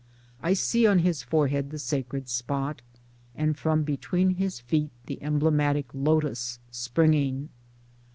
I 0.41 0.53
see 0.53 0.87
on 0.87 0.97
his 1.05 1.21
forehead 1.21 1.69
the 1.69 1.77
sacred 1.77 2.27
spot, 2.27 2.81
and 3.35 3.55
from 3.55 3.83
between 3.83 4.31
his 4.31 4.59
feet 4.59 4.89
the 5.05 5.21
emblematic 5.21 5.93
lotus 5.93 6.57
springing. 6.71 7.49